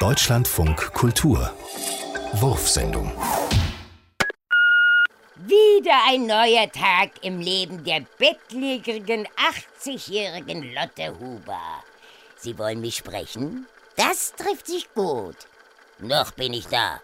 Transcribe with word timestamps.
Deutschlandfunk 0.00 0.94
Kultur 0.94 1.52
Wurfsendung 2.32 3.12
Wieder 5.36 5.92
ein 6.08 6.24
neuer 6.26 6.72
Tag 6.72 7.22
im 7.22 7.38
Leben 7.38 7.84
der 7.84 8.06
bettlägerigen 8.16 9.28
80-jährigen 9.84 10.72
Lotte 10.72 11.18
Huber. 11.20 11.60
Sie 12.38 12.56
wollen 12.56 12.80
mich 12.80 12.96
sprechen? 12.96 13.66
Das 13.96 14.32
trifft 14.32 14.68
sich 14.68 14.90
gut. 14.94 15.36
Noch 15.98 16.30
bin 16.30 16.54
ich 16.54 16.66
da. 16.68 17.02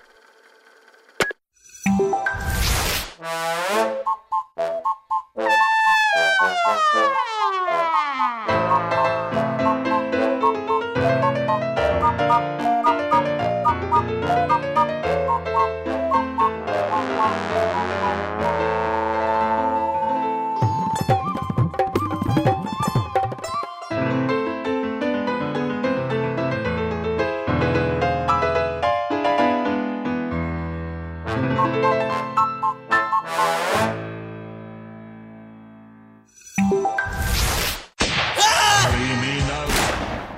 Música 31.37 32.26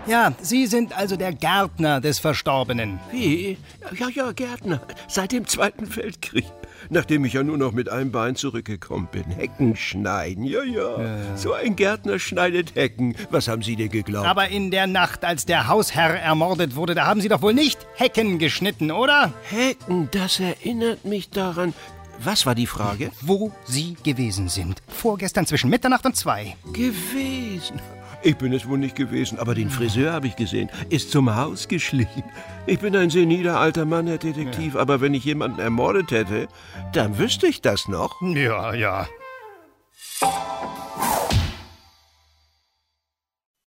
Ja, 0.09 0.33
Sie 0.41 0.67
sind 0.67 0.97
also 0.97 1.17
der 1.17 1.35
Gärtner 1.35 2.01
des 2.01 2.19
Verstorbenen. 2.19 2.99
Wie? 3.13 3.59
Ja, 3.99 4.09
ja, 4.09 4.33
Gärtner. 4.33 4.81
Seit 5.07 5.33
dem 5.33 5.47
Zweiten 5.47 5.95
Weltkrieg. 5.95 6.47
Nachdem 6.89 7.27
ich 7.27 7.35
ja 7.35 7.43
nur 7.43 7.59
noch 7.59 7.73
mit 7.73 7.91
einem 7.91 8.11
Bein 8.11 8.35
zurückgekommen 8.35 9.09
bin. 9.13 9.25
Hecken 9.25 9.77
schneiden, 9.77 10.45
ja, 10.45 10.63
ja. 10.63 11.03
ja. 11.03 11.37
So 11.37 11.53
ein 11.53 11.77
Gärtner 11.77 12.19
schneidet 12.19 12.75
Hecken. 12.75 13.17
Was 13.31 13.49
haben 13.49 13.63
Sie 13.63 13.77
denn 13.77 13.91
geglaubt? 13.91 14.27
Aber 14.27 14.49
in 14.49 14.71
der 14.71 14.87
Nacht, 14.87 15.27
als 15.27 15.45
der 15.45 15.69
Hausherr 15.69 16.19
ermordet 16.19 16.75
wurde, 16.75 16.95
da 16.95 17.05
haben 17.05 17.21
Sie 17.21 17.29
doch 17.29 17.43
wohl 17.43 17.53
nicht 17.53 17.87
Hecken 17.97 18.39
geschnitten, 18.39 18.91
oder? 18.91 19.35
Hecken, 19.51 20.09
das 20.13 20.41
erinnert 20.41 21.05
mich 21.05 21.29
daran. 21.29 21.75
Was 22.21 22.47
war 22.47 22.55
die 22.55 22.67
Frage? 22.67 23.11
Wo 23.21 23.53
Sie 23.67 23.97
gewesen 24.03 24.49
sind. 24.49 24.81
Vorgestern 24.89 25.47
zwischen 25.47 25.69
Mitternacht 25.69 26.07
und 26.07 26.17
zwei. 26.17 26.57
Gewesen? 26.73 27.79
Ich 28.23 28.37
bin 28.37 28.53
es 28.53 28.69
wohl 28.69 28.79
nicht 28.79 28.97
gewesen, 28.97 29.39
aber 29.39 29.55
den 29.55 29.71
Friseur 29.71 30.13
habe 30.13 30.27
ich 30.27 30.37
gesehen. 30.37 30.71
Ist 30.91 31.13
zum 31.13 31.35
Haus 31.35 31.69
geschlichen. 31.69 32.25
Ich 32.67 32.81
bin 32.81 32.97
ein 32.97 33.11
seniler 33.11 33.59
alter 33.59 33.85
Mann, 33.85 34.07
Herr 34.07 34.19
Detektiv, 34.19 34.75
ja. 34.75 34.81
aber 34.81 35.01
wenn 35.01 35.15
ich 35.15 35.25
jemanden 35.25 35.61
ermordet 35.61 36.11
hätte, 36.11 36.49
dann 36.93 37.19
wüsste 37.19 37.47
ich 37.47 37.61
das 37.61 37.87
noch. 37.87 38.21
Ja, 38.21 38.75
ja. 38.75 39.07